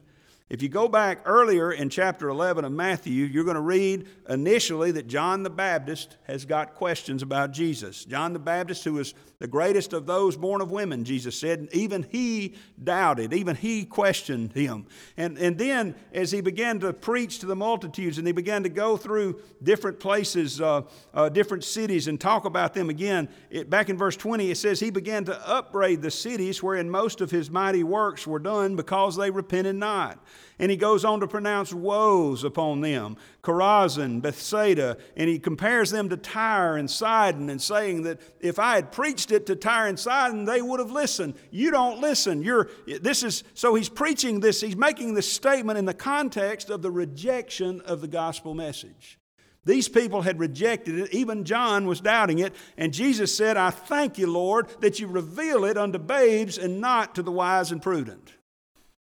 [0.50, 4.92] if you go back earlier in chapter 11 of Matthew, you're going to read initially
[4.94, 8.04] that John the Baptist has got questions about Jesus.
[8.04, 12.04] John the Baptist, who was the greatest of those born of women, Jesus said, even
[12.10, 14.88] he doubted, even he questioned him.
[15.18, 18.70] And, and then, as he began to preach to the multitudes and he began to
[18.70, 20.82] go through different places, uh,
[21.14, 24.80] uh, different cities, and talk about them again, it, back in verse 20, it says,
[24.80, 29.16] He began to upbraid the cities wherein most of his mighty works were done because
[29.16, 30.20] they repented not.
[30.58, 36.10] And he goes on to pronounce woes upon them Chorazin, Bethsaida, and he compares them
[36.10, 40.00] to Tyre and Sidon and saying that if I had preached it to Tyre and
[40.00, 41.36] Sidon, they would have listened.
[41.52, 42.42] You don't listen.
[42.42, 46.82] You're, this is, so he's preaching this, he's making this statement in the context of
[46.82, 49.20] the rejection of the gospel message.
[49.66, 51.14] These people had rejected it.
[51.14, 52.56] Even John was doubting it.
[52.78, 57.16] And Jesus said, I thank you, Lord, that you reveal it unto babes and not
[57.16, 58.34] to the wise and prudent.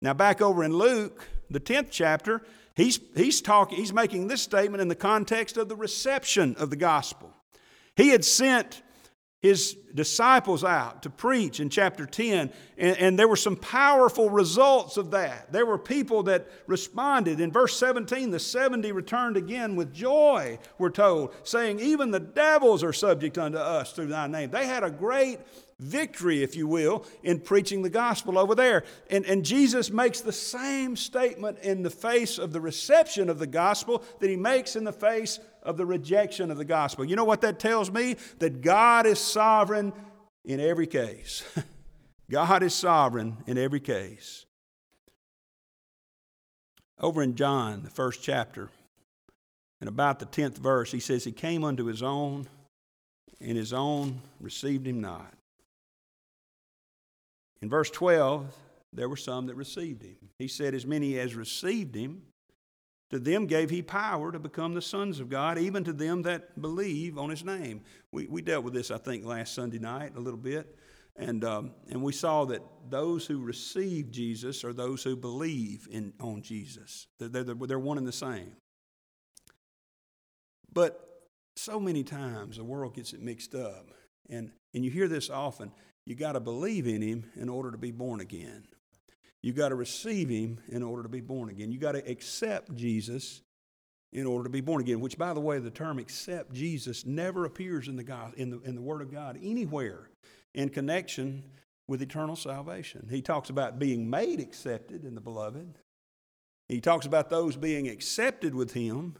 [0.03, 2.43] Now, back over in Luke, the 10th chapter,
[2.75, 6.77] he's, he's, talking, he's making this statement in the context of the reception of the
[6.77, 7.35] gospel.
[7.97, 8.83] He had sent
[9.41, 14.99] his disciples out to preach in chapter 10, and, and, there were some powerful results
[14.99, 15.51] of that.
[15.51, 17.41] There were people that responded.
[17.41, 22.85] In verse 17, the 70 returned again with joy, we're told, saying, Even the devils
[22.85, 24.51] are subject unto us through thy name.
[24.51, 25.41] They had a great
[25.81, 28.85] victory, if you will, in preaching the gospel over there.
[29.11, 33.47] And, and Jesus makes the same statement in the face of the reception of the
[33.47, 37.05] gospel that he makes in the face of the rejection of the gospel.
[37.05, 38.17] You know what that tells me?
[38.39, 39.93] That God is sovereign
[40.45, 41.43] in every case.
[42.31, 44.47] God is sovereign in every case.
[46.99, 48.69] Over in John, the first chapter,
[49.81, 52.47] and about the 10th verse, he says, He came unto his own,
[53.41, 55.33] and his own received him not.
[57.63, 58.55] In verse 12,
[58.93, 60.17] there were some that received him.
[60.39, 62.23] He said, As many as received him,
[63.11, 66.61] to them gave he power to become the sons of God, even to them that
[66.61, 67.83] believe on his name.
[68.13, 70.77] We, we dealt with this, I think, last Sunday night a little bit.
[71.17, 76.13] And, um, and we saw that those who receive Jesus are those who believe in,
[76.21, 77.09] on Jesus.
[77.19, 78.53] They're, they're, they're one and the same.
[80.73, 83.91] But so many times the world gets it mixed up.
[84.31, 85.73] And, and you hear this often
[86.07, 88.65] you got to believe in him in order to be born again.
[89.43, 91.73] You got to receive him in order to be born again.
[91.73, 93.43] You got to accept Jesus
[94.13, 97.45] in order to be born again, which, by the way, the term accept Jesus never
[97.45, 100.11] appears in the, God, in the, in the Word of God anywhere
[100.55, 101.45] in connection
[101.87, 103.07] with eternal salvation.
[103.11, 105.79] He talks about being made accepted in the beloved.
[106.69, 109.17] He talks about those being accepted with him.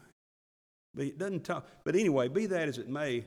[0.93, 3.25] But it doesn't talk, but anyway, be that as it may,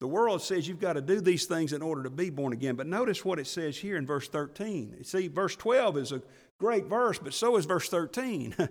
[0.00, 2.76] the world says you've got to do these things in order to be born again.
[2.76, 5.02] But notice what it says here in verse 13.
[5.02, 6.22] See, verse 12 is a
[6.58, 8.54] great verse, but so is verse 13.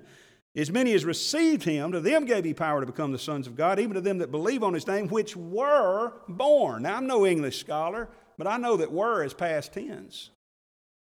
[0.55, 3.55] as many as received him, to them gave he power to become the sons of
[3.55, 6.83] God, even to them that believe on his name, which were born.
[6.83, 10.29] Now, I'm no English scholar, but I know that were is past tense.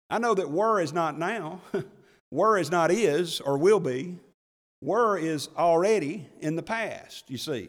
[0.08, 1.60] I know that were is not now,
[2.30, 4.18] were is not is or will be.
[4.80, 7.68] Were is already in the past, you see.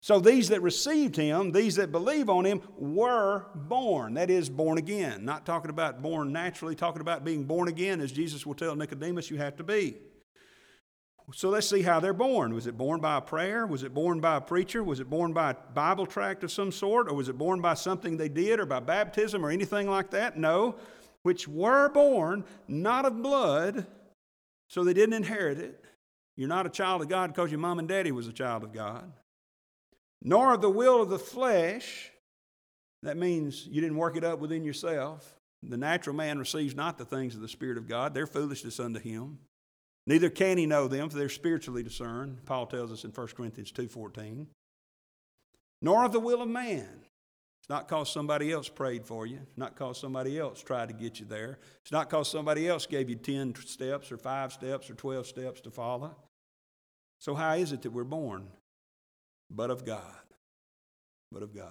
[0.00, 4.14] So these that received him, these that believe on him, were born.
[4.14, 5.24] That is, born again.
[5.24, 9.30] Not talking about born naturally, talking about being born again, as Jesus will tell Nicodemus
[9.30, 9.96] you have to be.
[11.34, 12.54] So let's see how they're born.
[12.54, 13.66] Was it born by a prayer?
[13.66, 14.84] Was it born by a preacher?
[14.84, 17.10] Was it born by a Bible tract of some sort?
[17.10, 20.38] Or was it born by something they did or by baptism or anything like that?
[20.38, 20.76] No.
[21.24, 23.88] Which were born not of blood,
[24.68, 25.84] so they didn't inherit it.
[26.36, 28.72] You're not a child of God because your mom and daddy was a child of
[28.72, 29.12] God
[30.26, 32.10] nor of the will of the flesh.
[33.04, 35.38] That means you didn't work it up within yourself.
[35.62, 39.00] The natural man receives not the things of the Spirit of God, they're foolishness unto
[39.00, 39.38] him.
[40.08, 42.44] Neither can he know them, for they're spiritually discerned.
[42.44, 44.46] Paul tells us in 1 Corinthians 2.14.
[45.82, 46.88] Nor of the will of man.
[47.60, 49.40] It's not because somebody else prayed for you.
[49.42, 51.58] It's not because somebody else tried to get you there.
[51.82, 55.60] It's not because somebody else gave you 10 steps or 5 steps or 12 steps
[55.62, 56.14] to follow.
[57.18, 58.48] So, how is it that we're born?
[59.50, 60.02] But of God.
[61.32, 61.70] But of God.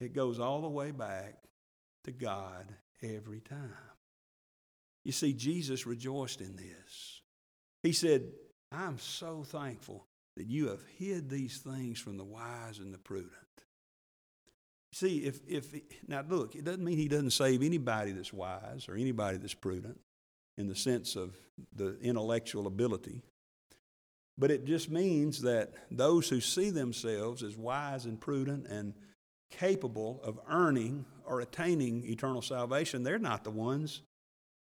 [0.00, 1.36] It goes all the way back
[2.04, 2.66] to God
[3.02, 3.70] every time.
[5.04, 7.22] You see, Jesus rejoiced in this.
[7.82, 8.24] He said,
[8.70, 13.32] I'm so thankful that you have hid these things from the wise and the prudent.
[14.92, 15.74] See, if, if
[16.06, 19.98] now look, it doesn't mean he doesn't save anybody that's wise or anybody that's prudent
[20.58, 21.34] in the sense of
[21.74, 23.22] the intellectual ability.
[24.38, 28.94] But it just means that those who see themselves as wise and prudent and
[29.50, 34.02] capable of earning or attaining eternal salvation, they're not the ones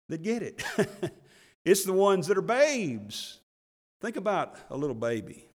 [0.10, 0.64] that get it.
[1.66, 3.40] it's the ones that are babes.
[4.02, 5.50] Think about a little baby.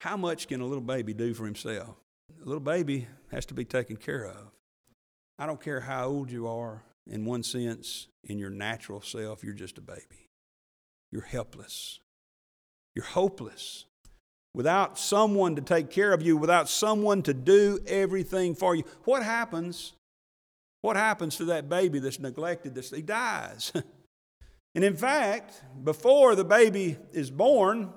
[0.00, 1.96] How much can a little baby do for himself?
[2.42, 4.52] A little baby has to be taken care of.
[5.38, 9.54] I don't care how old you are, in one sense, in your natural self, you're
[9.54, 10.28] just a baby.
[11.10, 12.00] You're helpless.
[12.98, 13.84] You're hopeless.
[14.56, 19.22] Without someone to take care of you, without someone to do everything for you, what
[19.22, 19.92] happens?
[20.80, 22.74] What happens to that baby that's neglected?
[22.74, 23.70] This he dies.
[24.74, 27.92] and in fact, before the baby is born,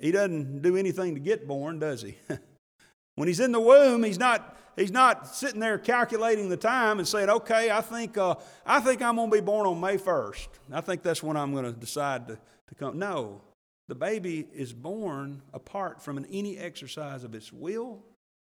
[0.00, 2.16] he doesn't do anything to get born, does he?
[3.14, 7.06] when he's in the womb, he's not he's not sitting there calculating the time and
[7.06, 8.34] saying, "Okay, I think uh,
[8.66, 10.48] I think I'm going to be born on May 1st.
[10.72, 13.40] I think that's when I'm going to decide to to come." No,
[13.88, 18.02] the baby is born apart from any exercise of its will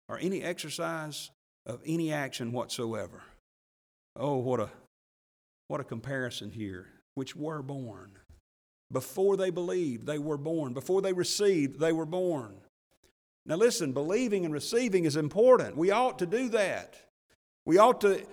[0.08, 1.30] or any exercise
[1.66, 3.22] of any action whatsoever.
[4.16, 4.70] Oh, what a,
[5.68, 8.12] what a comparison here, which were born.
[8.92, 10.74] Before they believed, they were born.
[10.74, 12.56] Before they received, they were born.
[13.46, 15.78] Now, listen, believing and receiving is important.
[15.78, 16.96] We ought to do that.
[17.66, 18.24] We ought to,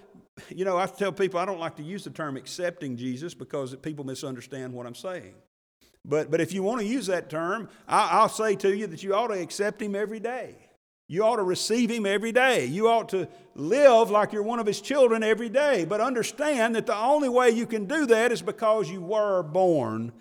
[0.49, 3.77] you know, I tell people I don't like to use the term accepting Jesus because
[3.77, 5.35] people misunderstand what I'm saying.
[6.09, 9.03] But, but if you want to use that term, I, will say to you that
[9.03, 10.55] you ought to accept Him every day.
[11.09, 12.67] You ought to receive Him every day.
[12.67, 15.85] You ought to live like you're one of His children every day.
[15.85, 20.13] But understand that the only way you can do that is because you were born.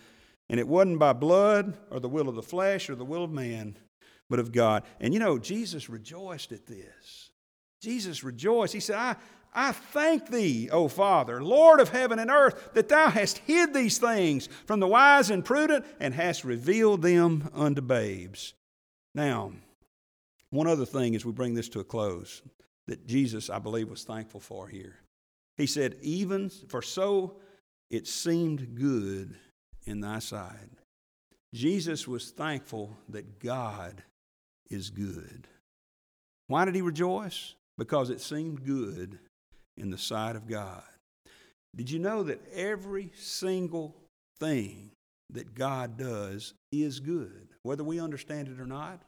[0.49, 3.31] And it wasn't by blood or the will of the flesh or the will of
[3.31, 3.77] man,
[4.29, 4.83] but of God.
[4.99, 7.29] And you know, Jesus rejoiced at this.
[7.81, 8.73] Jesus rejoiced.
[8.73, 9.15] He said, I,
[9.55, 13.97] I thank thee, O Father, Lord of heaven and earth, that thou hast hid these
[13.97, 18.53] things from the wise and prudent and hast revealed them unto babes.
[19.15, 19.53] Now,
[20.49, 22.41] one other thing as we bring this to a close
[22.87, 24.97] that Jesus, I believe, was thankful for here.
[25.55, 27.37] He said, Even for so
[27.89, 29.35] it seemed good
[29.85, 30.69] in thy sight.
[31.53, 34.03] Jesus was thankful that God
[34.69, 35.47] is good.
[36.47, 37.55] Why did he rejoice?
[37.77, 39.19] Because it seemed good
[39.77, 40.83] in the sight of God.
[41.75, 43.95] Did you know that every single
[44.39, 44.91] thing
[45.31, 49.01] that God does is good, whether we understand it or not?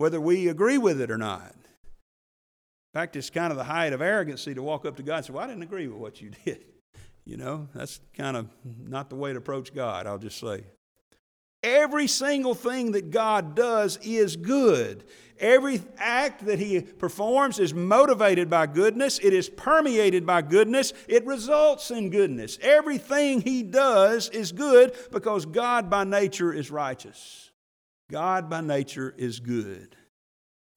[0.00, 1.52] whether we agree with it or not.
[1.52, 5.26] In fact, it's kind of the height of arrogancy to walk up to God and
[5.26, 6.64] say, Well, I didn't agree with what you did.
[7.26, 10.64] You know, that's kind of not the way to approach God, I'll just say.
[11.62, 15.04] Every single thing that God does is good.
[15.38, 21.24] Every act that He performs is motivated by goodness, it is permeated by goodness, it
[21.26, 22.58] results in goodness.
[22.60, 27.50] Everything He does is good because God by nature is righteous.
[28.10, 29.96] God by nature is good.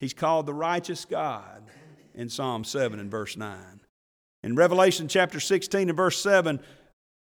[0.00, 1.64] He's called the righteous God
[2.14, 3.80] in Psalm 7 and verse 9.
[4.42, 6.60] In Revelation chapter 16 and verse 7,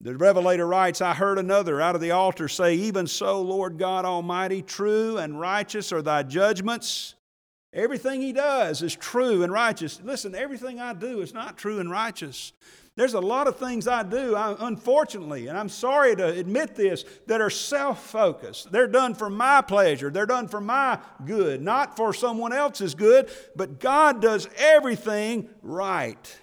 [0.04, 4.04] the Revelator writes, I heard another out of the altar say, Even so, Lord God
[4.04, 7.16] Almighty, true and righteous are thy judgments.
[7.72, 10.02] Everything he does is true and righteous.
[10.04, 12.52] Listen, everything I do is not true and righteous.
[12.98, 17.40] There's a lot of things I do, unfortunately, and I'm sorry to admit this, that
[17.40, 18.74] are self focused.
[18.74, 23.32] They're done for my pleasure, they're done for my good, not for someone else's good,
[23.56, 26.40] but God does everything right.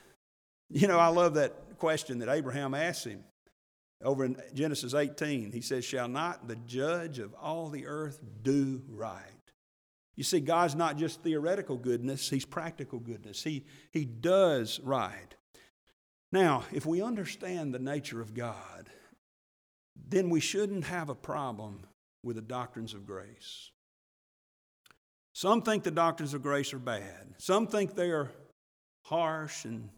[0.71, 3.23] You know, I love that question that Abraham asked him
[4.03, 5.53] over in Genesis 18.
[5.53, 9.23] He says, Shall not the judge of all the earth do right?
[10.17, 13.43] You see, God's not just theoretical goodness, He's practical goodness.
[13.43, 15.35] He, he does right.
[16.33, 18.89] Now, if we understand the nature of God,
[20.09, 21.87] then we shouldn't have a problem
[22.23, 23.71] with the doctrines of grace.
[25.33, 27.35] Some think the doctrines of grace are bad.
[27.39, 28.31] Some think they are
[29.05, 29.89] harsh and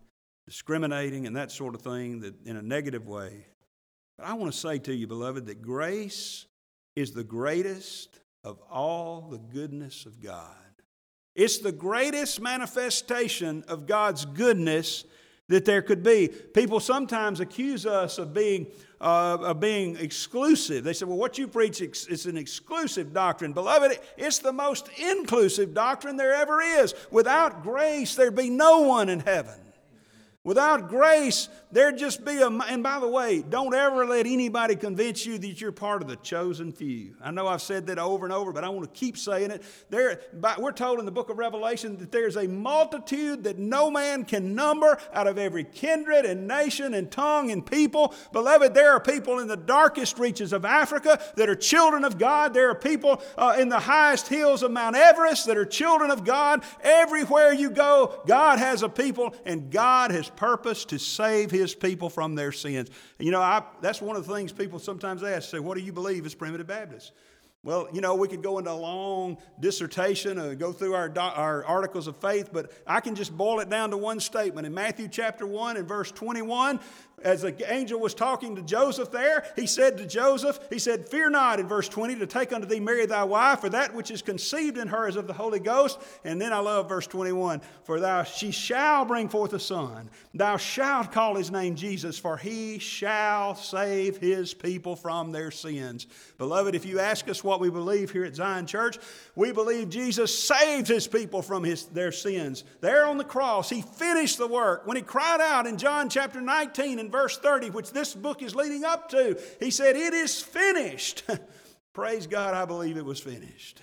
[0.46, 3.46] discriminating and that sort of thing that in a negative way.
[4.18, 6.46] But I want to say to you, beloved, that grace
[6.96, 10.56] is the greatest of all the goodness of God.
[11.34, 15.04] It's the greatest manifestation of God's goodness
[15.48, 16.28] that there could be.
[16.28, 18.66] People sometimes accuse us of being,
[19.00, 20.84] uh, of being exclusive.
[20.84, 23.52] They say, well, what you preach is an exclusive doctrine.
[23.52, 26.94] Beloved, it's the most inclusive doctrine there ever is.
[27.10, 29.58] Without grace, there'd be no one in heaven.
[30.44, 32.49] Without grace, there'd just be a.
[32.49, 36.16] And by the way, don't ever let anybody convince you that you're part of the
[36.16, 37.14] chosen few.
[37.23, 39.62] I know I've said that over and over, but I want to keep saying it.
[39.91, 40.20] There,
[40.59, 44.55] we're told in the book of Revelation that there's a multitude that no man can
[44.55, 48.14] number out of every kindred and nation and tongue and people.
[48.33, 52.55] Beloved, there are people in the darkest reaches of Africa that are children of God.
[52.55, 56.25] There are people uh, in the highest hills of Mount Everest that are children of
[56.25, 56.62] God.
[56.83, 62.10] Everywhere you go, God has a people, and God has purpose to save his people
[62.10, 62.90] from their sins.
[63.18, 65.92] You know, I, that's one of the things people sometimes ask say, What do you
[65.92, 67.12] believe as primitive Baptists?
[67.64, 71.64] Well, you know, we could go into a long dissertation and go through our, our
[71.64, 74.66] articles of faith, but I can just boil it down to one statement.
[74.66, 76.80] In Matthew chapter 1 and verse 21,
[77.25, 81.31] as the angel was talking to Joseph there, he said to Joseph, He said, Fear
[81.31, 84.23] not, in verse 20, to take unto thee Mary thy wife, for that which is
[84.23, 86.01] conceived in her is of the Holy Ghost.
[86.25, 90.57] And then I love verse 21 For thou she shall bring forth a son, thou
[90.57, 96.07] shalt call his name Jesus, for he shall save his people from their sins.
[96.39, 98.99] Beloved, if you ask us what we believe here at Zion Church,
[99.37, 102.64] we believe Jesus saved his people from his, their sins.
[102.81, 104.87] There on the cross, he finished the work.
[104.87, 108.54] When he cried out in John chapter 19 and verse 30, which this book is
[108.54, 111.24] leading up to, he said, It is finished.
[111.92, 113.80] Praise God, I believe it was finished.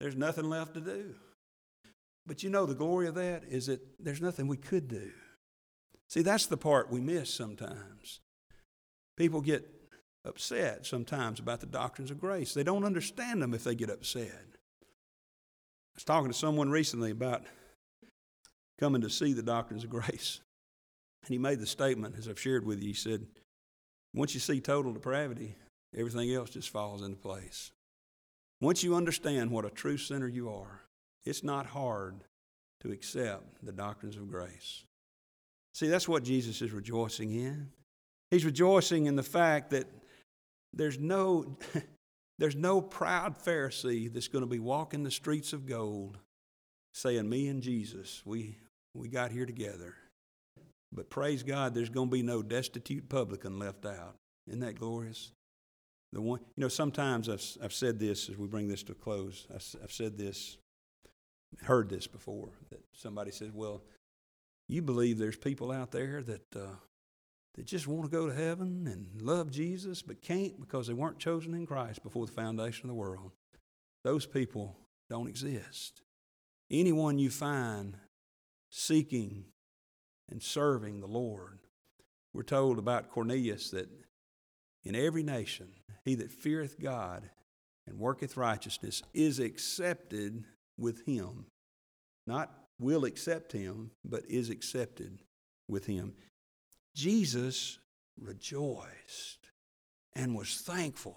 [0.00, 1.14] There's nothing left to do.
[2.26, 5.10] But you know, the glory of that is that there's nothing we could do.
[6.08, 8.20] See, that's the part we miss sometimes.
[9.16, 9.68] People get
[10.24, 12.52] upset sometimes about the doctrines of grace.
[12.52, 14.46] They don't understand them if they get upset.
[14.82, 17.44] I was talking to someone recently about
[18.78, 20.40] coming to see the doctrines of grace.
[21.22, 23.26] And he made the statement, as I've shared with you, he said,
[24.14, 25.56] Once you see total depravity,
[25.96, 27.72] everything else just falls into place.
[28.60, 30.82] Once you understand what a true sinner you are,
[31.24, 32.16] it's not hard
[32.80, 34.84] to accept the doctrines of grace.
[35.74, 37.70] See, that's what Jesus is rejoicing in.
[38.30, 39.86] He's rejoicing in the fact that
[40.72, 41.56] there's no,
[42.38, 46.18] there's no proud Pharisee that's going to be walking the streets of gold
[46.94, 48.58] saying, Me and Jesus, we,
[48.94, 49.94] we got here together.
[50.92, 54.16] But praise God, there's going to be no destitute publican left out.
[54.48, 55.32] Isn't that glorious?
[56.12, 58.96] The one, you know, sometimes I've, I've said this as we bring this to a
[58.96, 59.46] close.
[59.54, 60.58] I've said this,
[61.62, 63.82] heard this before, that somebody says, Well,
[64.68, 66.74] you believe there's people out there that, uh,
[67.54, 71.18] that just want to go to heaven and love Jesus, but can't because they weren't
[71.18, 73.30] chosen in Christ before the foundation of the world.
[74.02, 74.76] Those people
[75.08, 76.02] don't exist.
[76.70, 77.96] Anyone you find
[78.70, 79.44] seeking
[80.30, 81.58] and serving the Lord,
[82.32, 83.88] we're told about Cornelius that
[84.84, 85.68] in every nation,
[86.04, 87.28] he that feareth God
[87.86, 90.44] and worketh righteousness is accepted
[90.78, 91.46] with him.
[92.26, 95.20] Not will accept him, but is accepted
[95.68, 96.14] with him.
[96.94, 97.78] Jesus
[98.18, 99.50] rejoiced
[100.14, 101.16] and was thankful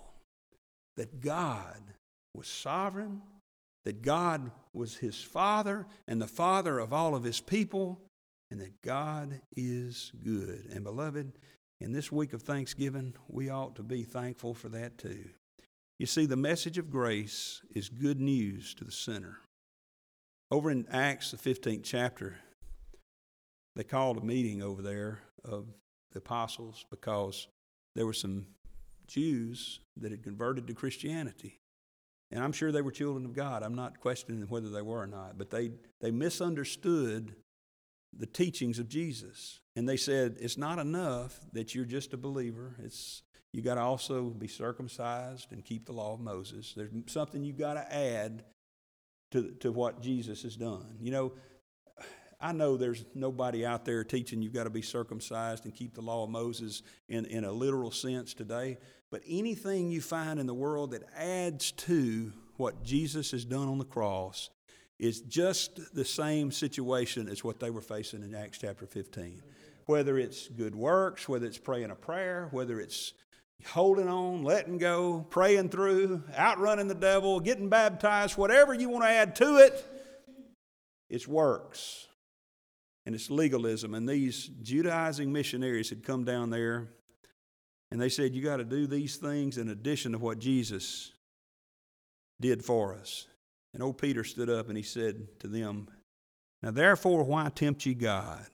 [0.97, 1.82] that God
[2.34, 3.22] was sovereign,
[3.86, 8.01] that God was his Father and the Father of all of his people,
[8.54, 10.70] and that God is good.
[10.72, 11.39] And beloved,
[11.82, 15.26] in this week of Thanksgiving, we ought to be thankful for that too.
[15.97, 19.39] You see, the message of grace is good news to the sinner.
[20.51, 22.36] Over in Acts, the 15th chapter,
[23.76, 25.66] they called a meeting over there of
[26.12, 27.47] the apostles because
[27.95, 28.45] there were some
[29.08, 31.60] Jews that had converted to Christianity.
[32.30, 33.64] And I'm sure they were children of God.
[33.64, 37.34] I'm not questioning whether they were or not, but they, they misunderstood
[38.18, 39.59] the teachings of Jesus.
[39.76, 42.76] And they said, it's not enough that you're just a believer.
[42.84, 46.74] It's you got to also be circumcised and keep the law of Moses.
[46.76, 48.43] There's something you got to add
[49.32, 50.97] to, to what Jesus has done.
[50.99, 51.34] You know,
[52.41, 56.01] I know there's nobody out there teaching you've got to be circumcised and keep the
[56.01, 58.78] law of Moses in, in a literal sense today,
[59.11, 63.78] but anything you find in the world that adds to what Jesus has done on
[63.78, 64.49] the cross
[65.00, 69.41] is just the same situation as what they were facing in Acts chapter 15.
[69.86, 73.14] Whether it's good works, whether it's praying a prayer, whether it's
[73.66, 79.10] holding on, letting go, praying through, outrunning the devil, getting baptized, whatever you want to
[79.10, 79.86] add to it,
[81.10, 82.08] it's works
[83.06, 83.94] and it's legalism.
[83.94, 86.89] And these Judaizing missionaries had come down there
[87.91, 91.12] and they said, You got to do these things in addition to what Jesus
[92.41, 93.28] did for us.
[93.74, 95.88] And old Peter stood up and he said to them,
[96.61, 98.45] Now therefore, why tempt ye God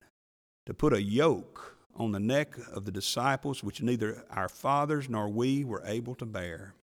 [0.65, 5.27] to put a yoke on the neck of the disciples, which neither our fathers nor
[5.27, 6.73] we were able to bear.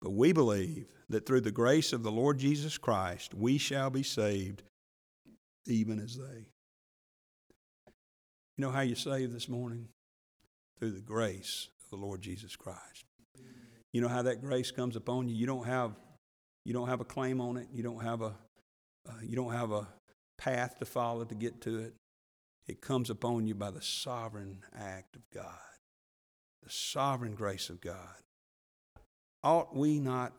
[0.00, 4.02] But we believe that through the grace of the Lord Jesus Christ, we shall be
[4.02, 4.62] saved,
[5.66, 6.46] even as they.
[8.56, 9.88] You know how you saved this morning?
[10.78, 13.04] Through the grace of the Lord Jesus Christ.
[13.92, 15.34] You know how that grace comes upon you?
[15.34, 15.92] You don't have,
[16.68, 17.66] you don't have a claim on it.
[17.72, 18.34] You don't have a,
[19.08, 19.88] uh, you don't have a
[20.36, 21.94] path to follow to get to it.
[22.66, 25.56] It comes upon you by the sovereign act of God,
[26.62, 28.20] the sovereign grace of God.
[29.42, 30.34] Ought we not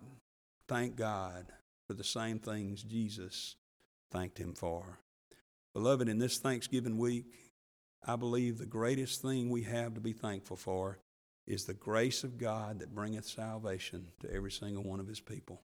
[0.68, 1.48] thank God
[1.88, 3.56] for the same things Jesus
[4.12, 5.00] thanked Him for?
[5.74, 7.26] Beloved, in this Thanksgiving week,
[8.06, 11.00] I believe the greatest thing we have to be thankful for
[11.48, 15.64] is the grace of God that bringeth salvation to every single one of His people.